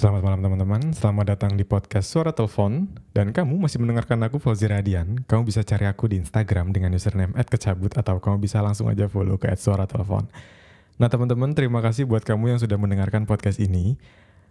[0.00, 2.88] Selamat malam teman-teman, selamat datang di podcast Suara Telepon.
[3.12, 5.28] Dan kamu masih mendengarkan aku Fauzi Radian.
[5.28, 9.36] Kamu bisa cari aku di Instagram dengan username @kecabut Atau kamu bisa langsung aja follow
[9.36, 10.24] ke Suara Telepon
[10.96, 14.00] Nah teman-teman, terima kasih buat kamu yang sudah mendengarkan podcast ini.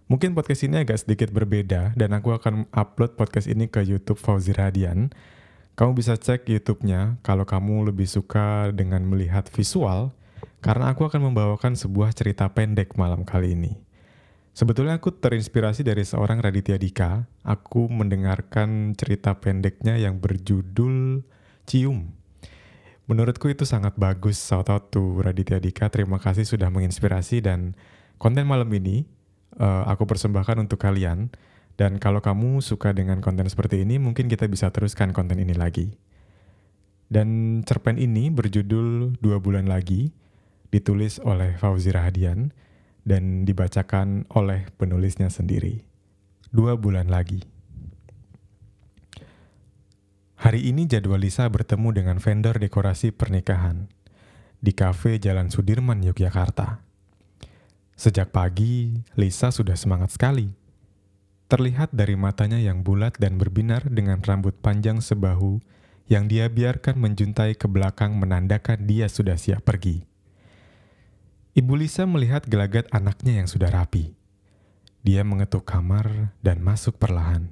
[0.05, 4.53] Mungkin podcast ini agak sedikit berbeda Dan aku akan upload podcast ini ke Youtube Fauzi
[4.53, 5.09] Radian.
[5.73, 10.13] Kamu bisa cek YouTube-nya kalau kamu lebih suka dengan melihat visual
[10.61, 13.88] Karena aku akan membawakan sebuah cerita pendek malam kali ini
[14.53, 17.29] Sebetulnya aku terinspirasi dari seorang Raditya Dika.
[17.47, 21.23] Aku mendengarkan cerita pendeknya yang berjudul
[21.69, 22.11] Cium.
[23.09, 24.37] Menurutku itu sangat bagus.
[24.37, 25.87] Shout out to Raditya Dika.
[25.89, 27.73] Terima kasih sudah menginspirasi dan
[28.21, 29.07] konten malam ini
[29.57, 31.31] uh, aku persembahkan untuk kalian.
[31.79, 35.95] Dan kalau kamu suka dengan konten seperti ini, mungkin kita bisa teruskan konten ini lagi.
[37.07, 40.11] Dan cerpen ini berjudul Dua Bulan Lagi,
[40.69, 42.51] ditulis oleh Fauzi Rahadian
[43.09, 45.81] dan dibacakan oleh penulisnya sendiri.
[46.53, 47.41] Dua bulan lagi.
[50.37, 53.89] Hari ini jadwal Lisa bertemu dengan vendor dekorasi pernikahan
[54.61, 56.85] di kafe Jalan Sudirman, Yogyakarta.
[57.99, 60.55] Sejak pagi, Lisa sudah semangat sekali.
[61.49, 65.59] Terlihat dari matanya yang bulat dan berbinar dengan rambut panjang sebahu
[66.09, 70.08] yang dia biarkan menjuntai ke belakang menandakan dia sudah siap pergi.
[71.57, 74.13] Ibu Lisa melihat gelagat anaknya yang sudah rapi.
[75.01, 77.49] Dia mengetuk kamar dan masuk perlahan.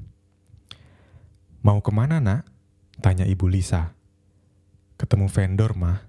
[1.66, 2.46] Mau ke mana nak?
[3.02, 3.98] Tanya ibu Lisa.
[5.02, 6.06] Ketemu vendor mah,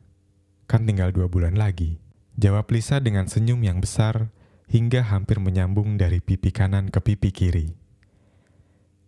[0.68, 1.96] kan tinggal dua bulan lagi.
[2.36, 4.36] Jawab Lisa dengan senyum yang besar
[4.68, 7.72] hingga hampir menyambung dari pipi kanan ke pipi kiri.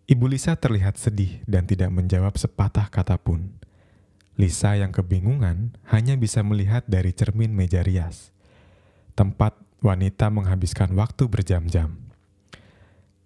[0.09, 3.61] Ibu Lisa terlihat sedih dan tidak menjawab sepatah kata pun.
[4.41, 8.33] Lisa yang kebingungan hanya bisa melihat dari cermin meja rias
[9.13, 11.97] tempat wanita menghabiskan waktu berjam-jam.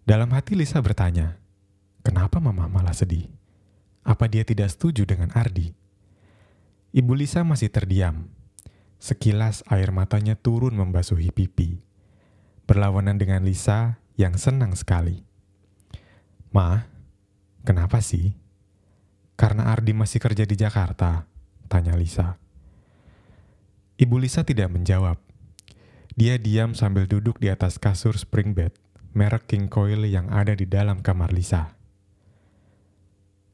[0.06, 1.42] Dalam hati Lisa bertanya,
[2.06, 3.26] kenapa mama malah sedih?
[4.06, 5.74] Apa dia tidak setuju dengan Ardi?
[6.94, 8.30] Ibu Lisa masih terdiam.
[9.02, 11.82] Sekilas air matanya turun membasuhi pipi.
[12.70, 15.26] Berlawanan dengan Lisa yang senang sekali.
[16.56, 16.88] Ma,
[17.68, 18.38] kenapa sih?
[19.36, 21.28] Karena Ardi masih kerja di Jakarta,
[21.68, 22.40] tanya Lisa.
[24.00, 25.25] Ibu Lisa tidak menjawab.
[26.16, 28.72] Dia diam sambil duduk di atas kasur spring bed,
[29.12, 31.76] merek King Coil yang ada di dalam kamar Lisa.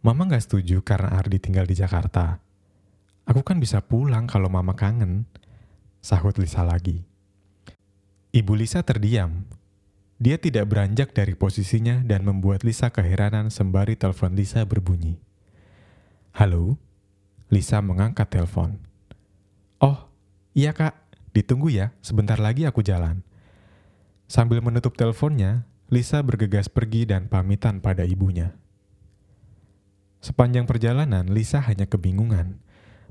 [0.05, 2.37] Mama gak setuju karena Ardi tinggal di Jakarta.
[3.25, 5.25] Aku kan bisa pulang kalau mama kangen,
[6.05, 7.01] sahut Lisa lagi.
[8.29, 9.49] Ibu Lisa terdiam.
[10.21, 15.17] Dia tidak beranjak dari posisinya dan membuat Lisa keheranan sembari telepon Lisa berbunyi.
[16.37, 16.77] Halo?
[17.49, 18.77] Lisa mengangkat telepon.
[19.81, 20.13] Oh,
[20.53, 21.00] iya kak,
[21.31, 23.23] Ditunggu ya, sebentar lagi aku jalan.
[24.27, 28.55] Sambil menutup teleponnya, Lisa bergegas pergi dan pamitan pada ibunya.
[30.23, 32.59] Sepanjang perjalanan, Lisa hanya kebingungan.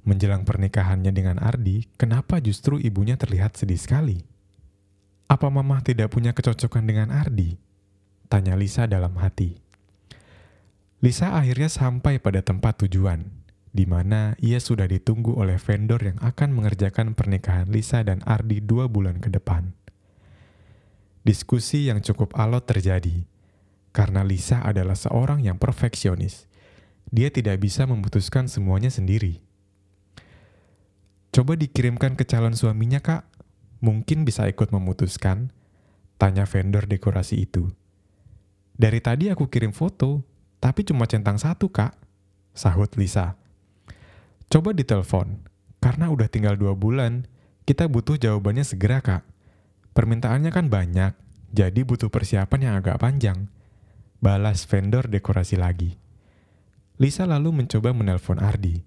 [0.04, 4.25] Menjelang pernikahannya dengan Ardi, kenapa justru ibunya terlihat sedih sekali?
[5.28, 7.60] Apa mama tidak punya kecocokan dengan Ardi?
[8.32, 9.60] Tanya Lisa dalam hati.
[11.00, 13.40] Lisa akhirnya sampai pada tempat tujuan
[13.70, 18.91] di mana ia sudah ditunggu oleh vendor yang akan mengerjakan pernikahan Lisa dan Ardi dua
[18.91, 19.75] bulan ke depan.
[21.22, 23.28] Diskusi yang cukup alot terjadi,
[23.94, 26.50] karena Lisa adalah seorang yang perfeksionis.
[27.10, 29.42] Dia tidak bisa memutuskan semuanya sendiri.
[31.30, 33.26] Coba dikirimkan ke calon suaminya, Kak.
[33.80, 35.54] Mungkin bisa ikut memutuskan,
[36.19, 37.70] tanya vendor dekorasi itu.
[38.76, 40.26] Dari tadi aku kirim foto,
[40.60, 41.97] tapi cuma centang satu, Kak,
[42.53, 43.40] sahut Lisa.
[44.50, 45.47] Coba ditelepon,
[45.78, 47.31] karena udah tinggal dua bulan,
[47.71, 49.22] kita butuh jawabannya segera kak.
[49.94, 51.15] Permintaannya kan banyak,
[51.55, 53.47] jadi butuh persiapan yang agak panjang.
[54.19, 55.94] Balas vendor dekorasi lagi.
[56.99, 58.83] Lisa lalu mencoba menelpon Ardi.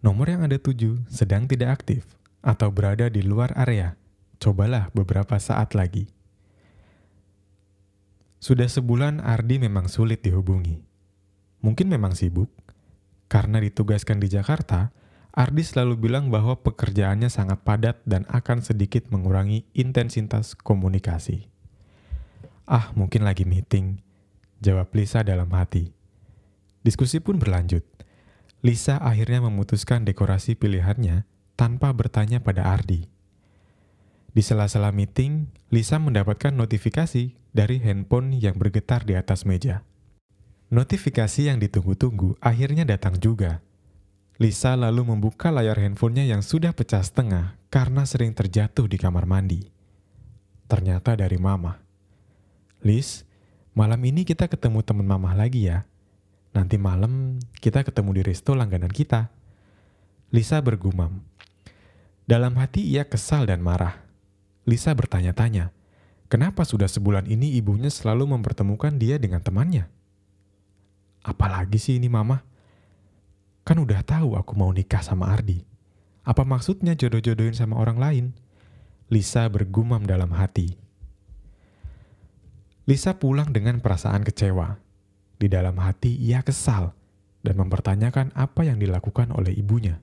[0.00, 2.08] Nomor yang ada tujuh sedang tidak aktif
[2.40, 4.00] atau berada di luar area.
[4.40, 6.08] Cobalah beberapa saat lagi.
[8.40, 10.80] Sudah sebulan Ardi memang sulit dihubungi.
[11.60, 12.48] Mungkin memang sibuk,
[13.26, 14.94] karena ditugaskan di Jakarta,
[15.36, 21.52] Ardi selalu bilang bahwa pekerjaannya sangat padat dan akan sedikit mengurangi intensitas komunikasi.
[22.64, 24.00] Ah, mungkin lagi meeting,
[24.64, 25.92] jawab Lisa dalam hati.
[26.80, 27.84] Diskusi pun berlanjut.
[28.64, 33.06] Lisa akhirnya memutuskan dekorasi pilihannya tanpa bertanya pada Ardi.
[34.32, 39.84] Di sela-sela meeting, Lisa mendapatkan notifikasi dari handphone yang bergetar di atas meja.
[40.66, 43.62] Notifikasi yang ditunggu-tunggu akhirnya datang juga.
[44.42, 49.70] Lisa lalu membuka layar handphonenya yang sudah pecah setengah karena sering terjatuh di kamar mandi.
[50.66, 51.78] Ternyata dari mama.
[52.82, 53.22] Lis,
[53.78, 55.86] malam ini kita ketemu teman mamah lagi ya.
[56.50, 59.30] Nanti malam kita ketemu di resto langganan kita.
[60.34, 61.22] Lisa bergumam.
[62.26, 64.02] Dalam hati ia kesal dan marah.
[64.66, 65.70] Lisa bertanya-tanya,
[66.26, 69.95] kenapa sudah sebulan ini ibunya selalu mempertemukan dia dengan temannya?
[71.26, 72.46] Apalagi sih ini mama?
[73.66, 75.66] Kan udah tahu aku mau nikah sama Ardi.
[76.22, 78.26] Apa maksudnya jodoh-jodohin sama orang lain?
[79.10, 80.78] Lisa bergumam dalam hati.
[82.86, 84.78] Lisa pulang dengan perasaan kecewa.
[85.34, 86.94] Di dalam hati ia kesal
[87.42, 89.98] dan mempertanyakan apa yang dilakukan oleh ibunya.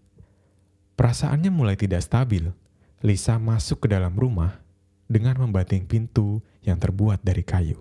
[1.00, 2.52] Perasaannya mulai tidak stabil.
[3.00, 4.60] Lisa masuk ke dalam rumah
[5.08, 7.80] dengan membanting pintu yang terbuat dari kayu.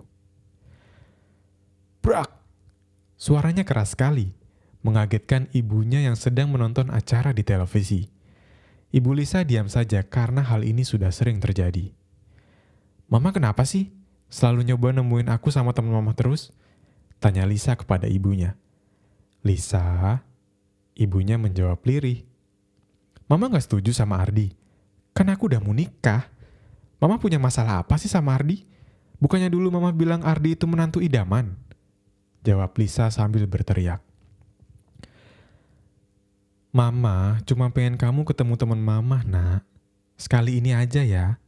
[2.03, 2.42] Brak!
[3.23, 4.35] Suaranya keras sekali,
[4.83, 8.11] mengagetkan ibunya yang sedang menonton acara di televisi.
[8.91, 11.95] Ibu Lisa diam saja karena hal ini sudah sering terjadi.
[13.07, 13.95] Mama kenapa sih?
[14.27, 16.51] Selalu nyoba nemuin aku sama teman mama terus?
[17.23, 18.59] Tanya Lisa kepada ibunya.
[19.39, 20.19] Lisa,
[20.91, 22.27] ibunya menjawab lirih.
[23.31, 24.51] Mama gak setuju sama Ardi.
[25.15, 26.27] Kan aku udah mau nikah.
[26.99, 28.67] Mama punya masalah apa sih sama Ardi?
[29.23, 31.55] Bukannya dulu mama bilang Ardi itu menantu idaman?
[32.43, 34.03] Jawab Lisa sambil berteriak.
[36.73, 39.63] Mama cuma pengen kamu ketemu teman mama, nak.
[40.19, 41.39] Sekali ini aja ya.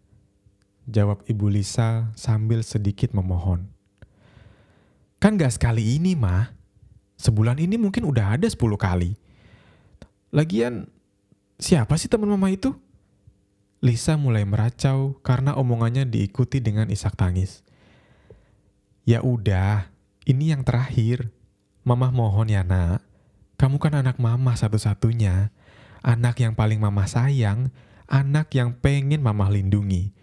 [0.87, 3.67] Jawab ibu Lisa sambil sedikit memohon.
[5.19, 6.53] Kan gak sekali ini, mah.
[7.19, 9.17] Sebulan ini mungkin udah ada 10 kali.
[10.29, 10.85] Lagian,
[11.55, 12.75] Siapa sih teman mama itu?
[13.79, 17.63] Lisa mulai meracau karena omongannya diikuti dengan isak tangis.
[19.07, 19.87] Ya udah,
[20.25, 21.29] ini yang terakhir.
[21.85, 23.05] Mama mohon ya nak,
[23.61, 25.53] kamu kan anak mama satu-satunya.
[26.01, 27.69] Anak yang paling mama sayang,
[28.09, 30.13] anak yang pengen mama lindungi.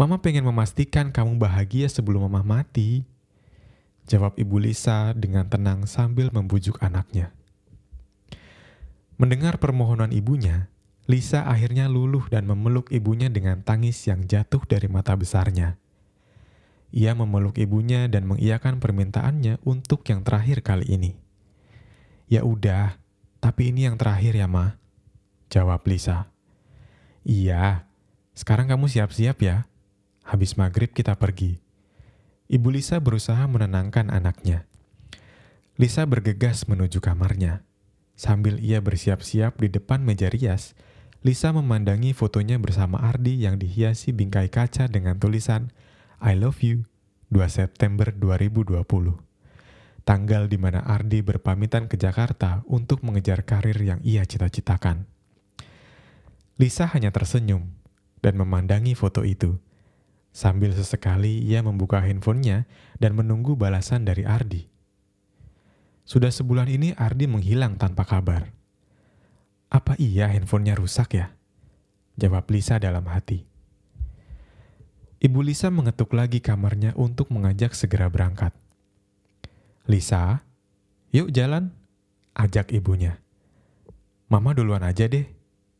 [0.00, 3.04] Mama pengen memastikan kamu bahagia sebelum mama mati.
[4.04, 7.32] Jawab ibu Lisa dengan tenang sambil membujuk anaknya.
[9.16, 10.68] Mendengar permohonan ibunya,
[11.04, 15.76] Lisa akhirnya luluh dan memeluk ibunya dengan tangis yang jatuh dari mata besarnya.
[16.94, 21.18] Ia memeluk ibunya dan mengiyakan permintaannya untuk yang terakhir kali ini.
[22.30, 23.02] Ya udah,
[23.42, 24.78] tapi ini yang terakhir ya, Ma.
[25.50, 26.30] Jawab Lisa.
[27.26, 27.90] Iya,
[28.38, 29.66] sekarang kamu siap-siap ya.
[30.22, 31.58] Habis maghrib kita pergi.
[32.46, 34.70] Ibu Lisa berusaha menenangkan anaknya.
[35.74, 37.66] Lisa bergegas menuju kamarnya.
[38.14, 40.78] Sambil ia bersiap-siap di depan meja rias,
[41.26, 45.74] Lisa memandangi fotonya bersama Ardi yang dihiasi bingkai kaca dengan tulisan
[46.22, 46.86] I love you
[47.34, 48.86] 2 September 2020.
[50.04, 55.08] Tanggal di mana Ardi berpamitan ke Jakarta untuk mengejar karir yang ia cita-citakan.
[56.60, 57.74] Lisa hanya tersenyum
[58.22, 59.58] dan memandangi foto itu.
[60.30, 62.70] Sambil sesekali ia membuka handphonenya
[63.02, 64.70] dan menunggu balasan dari Ardi.
[66.06, 68.54] Sudah sebulan ini Ardi menghilang tanpa kabar.
[69.72, 71.34] Apa iya handphonenya rusak ya?
[72.14, 73.53] Jawab Lisa dalam hati.
[75.24, 78.52] Ibu Lisa mengetuk lagi kamarnya untuk mengajak segera berangkat.
[79.88, 80.44] Lisa,
[81.16, 81.72] yuk jalan,
[82.36, 83.16] ajak ibunya.
[84.28, 85.24] Mama duluan aja deh,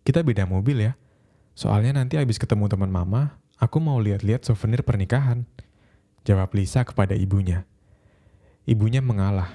[0.01, 0.97] kita beda mobil ya.
[1.53, 5.45] Soalnya nanti habis ketemu teman mama, aku mau lihat-lihat souvenir pernikahan.
[6.25, 7.69] Jawab Lisa kepada ibunya.
[8.65, 9.53] Ibunya mengalah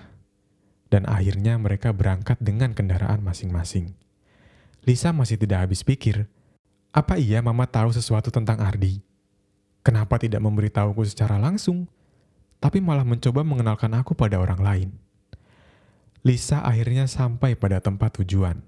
[0.93, 3.97] dan akhirnya mereka berangkat dengan kendaraan masing-masing.
[4.85, 6.29] Lisa masih tidak habis pikir,
[6.93, 9.08] apa iya mama tahu sesuatu tentang Ardi?
[9.89, 11.89] Kenapa tidak memberitahuku secara langsung,
[12.61, 14.89] tapi malah mencoba mengenalkan aku pada orang lain?
[16.21, 18.61] Lisa akhirnya sampai pada tempat tujuan.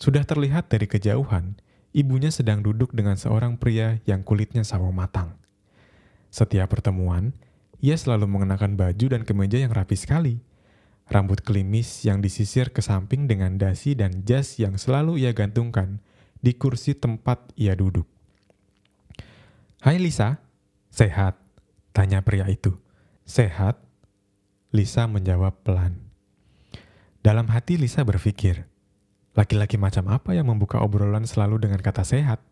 [0.00, 1.60] Sudah terlihat dari kejauhan,
[1.92, 5.36] ibunya sedang duduk dengan seorang pria yang kulitnya sawo matang.
[6.32, 7.36] Setiap pertemuan,
[7.84, 10.40] ia selalu mengenakan baju dan kemeja yang rapi sekali
[11.12, 16.00] rambut klimis yang disisir ke samping dengan dasi dan jas yang selalu ia gantungkan
[16.40, 18.17] di kursi tempat ia duduk.
[19.78, 20.42] Hai Lisa,
[20.90, 21.38] sehat?
[21.94, 22.74] Tanya pria itu.
[23.22, 23.78] Sehat?
[24.74, 26.02] Lisa menjawab pelan.
[27.22, 28.66] Dalam hati Lisa berpikir,
[29.38, 32.42] laki-laki macam apa yang membuka obrolan selalu dengan kata sehat?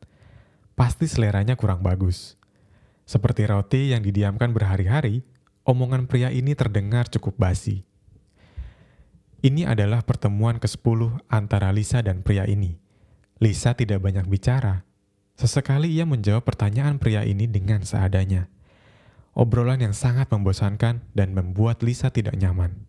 [0.79, 2.39] Pasti seleranya kurang bagus.
[3.11, 5.27] Seperti roti yang didiamkan berhari-hari,
[5.67, 7.83] omongan pria ini terdengar cukup basi.
[9.43, 12.79] Ini adalah pertemuan ke-10 antara Lisa dan pria ini.
[13.43, 14.86] Lisa tidak banyak bicara.
[15.37, 18.49] Sesekali ia menjawab pertanyaan pria ini dengan seadanya.
[19.37, 22.89] Obrolan yang sangat membosankan dan membuat Lisa tidak nyaman.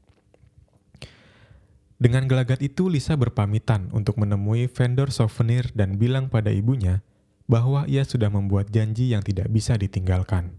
[2.00, 7.04] Dengan gelagat itu, Lisa berpamitan untuk menemui vendor souvenir dan bilang pada ibunya
[7.52, 10.56] bahwa ia sudah membuat janji yang tidak bisa ditinggalkan.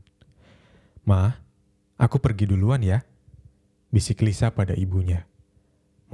[1.09, 1.49] Ma,
[1.99, 3.03] Aku pergi duluan ya,
[3.91, 5.27] bisik Lisa pada ibunya.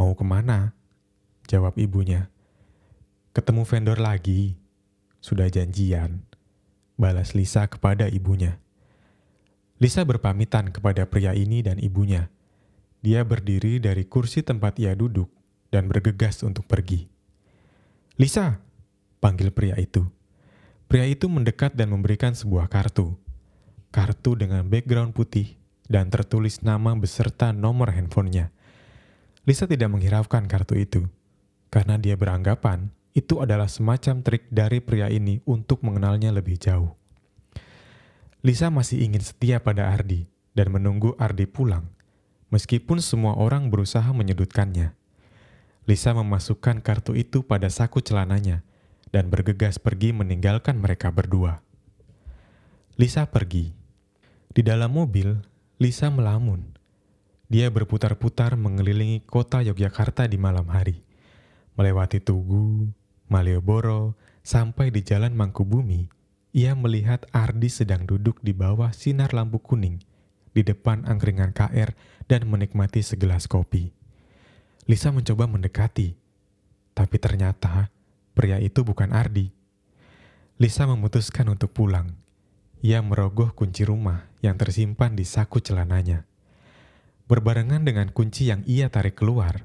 [0.01, 0.73] Mau ke mana?
[1.45, 2.33] Jawab ibunya.
[3.37, 4.57] Ketemu vendor lagi.
[5.25, 6.21] Sudah janjian.
[7.01, 8.61] Balas Lisa kepada ibunya.
[9.81, 12.29] Lisa berpamitan kepada pria ini dan ibunya.
[13.01, 15.33] Dia berdiri dari kursi tempat ia duduk
[15.73, 17.09] dan bergegas untuk pergi.
[18.21, 18.61] Lisa,
[19.25, 20.05] panggil pria itu.
[20.93, 23.17] Pria itu mendekat dan memberikan sebuah kartu.
[23.97, 25.57] Kartu dengan background putih
[25.89, 28.53] dan tertulis nama beserta nomor handphonenya.
[29.49, 31.09] Lisa tidak menghiraukan kartu itu,
[31.73, 36.99] karena dia beranggapan itu adalah semacam trik dari pria ini untuk mengenalnya lebih jauh.
[38.43, 41.89] Lisa masih ingin setia pada Ardi dan menunggu Ardi pulang,
[42.51, 44.93] meskipun semua orang berusaha menyudutkannya.
[45.87, 48.67] Lisa memasukkan kartu itu pada saku celananya
[49.15, 51.63] dan bergegas pergi meninggalkan mereka berdua.
[52.99, 53.71] Lisa pergi.
[54.51, 55.39] Di dalam mobil,
[55.79, 56.75] Lisa melamun.
[57.47, 61.05] Dia berputar-putar mengelilingi kota Yogyakarta di malam hari,
[61.79, 62.91] melewati Tugu,
[63.35, 64.15] Malioboro,
[64.47, 66.07] sampai di Jalan Mangkubumi.
[66.55, 69.99] Ia melihat Ardi sedang duduk di bawah sinar lampu kuning
[70.55, 71.99] di depan angkringan KR
[72.31, 73.91] dan menikmati segelas kopi.
[74.87, 76.15] Lisa mencoba mendekati,
[76.95, 77.91] tapi ternyata
[78.39, 79.51] pria itu bukan Ardi.
[80.63, 82.15] Lisa memutuskan untuk pulang
[82.85, 86.29] ia merogoh kunci rumah yang tersimpan di saku celananya.
[87.25, 89.65] Berbarengan dengan kunci yang ia tarik keluar,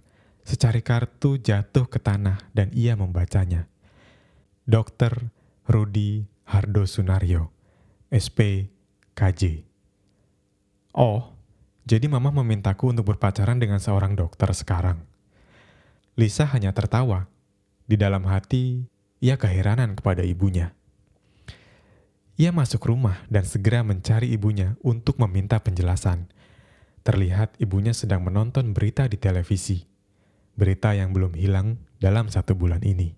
[0.49, 3.69] secari kartu jatuh ke tanah dan ia membacanya.
[4.65, 5.29] Dokter
[5.69, 7.53] Rudi Hardo Sunario,
[8.09, 8.73] SP
[9.13, 9.61] KJ.
[10.97, 11.37] Oh,
[11.85, 15.05] jadi mama memintaku untuk berpacaran dengan seorang dokter sekarang.
[16.17, 17.29] Lisa hanya tertawa.
[17.85, 18.89] Di dalam hati,
[19.21, 20.73] ia keheranan kepada ibunya.
[22.37, 26.29] Ia masuk rumah dan segera mencari ibunya untuk meminta penjelasan.
[27.05, 29.88] Terlihat ibunya sedang menonton berita di televisi.
[30.59, 33.15] Berita yang belum hilang dalam satu bulan ini.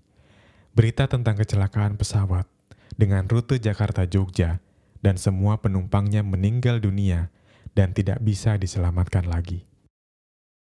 [0.78, 2.46] Berita tentang kecelakaan pesawat
[2.94, 4.62] dengan rute Jakarta-Jogja
[5.02, 7.34] dan semua penumpangnya meninggal dunia
[7.74, 9.71] dan tidak bisa diselamatkan lagi.